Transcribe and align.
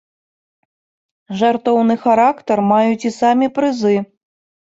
Жартоўны 1.41 1.97
характар 2.07 2.57
маюць 2.71 3.07
і 3.09 3.13
самі 3.19 3.47
прызы. 3.59 3.95